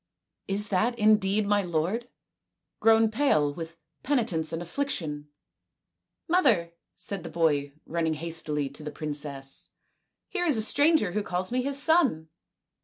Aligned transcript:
"Is 0.47 0.69
that 0.69 0.97
indeed 0.97 1.45
my 1.45 1.61
lord, 1.61 2.09
grown 2.79 3.11
pale 3.11 3.53
with 3.53 3.77
penitence 4.01 4.51
and 4.51 4.59
affliction?"" 4.59 5.29
Mother," 6.27 6.73
said 6.95 7.21
the 7.21 7.29
boy, 7.29 7.73
running 7.85 8.15
hastily 8.15 8.67
to 8.69 8.81
the 8.81 8.89
princess," 8.89 9.73
here 10.27 10.47
is 10.47 10.57
a 10.57 10.63
stranger 10.63 11.11
who 11.11 11.21
calls 11.21 11.51
me 11.51 11.61
his 11.61 11.79
son." 11.79 12.29